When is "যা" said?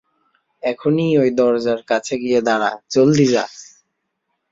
3.33-3.43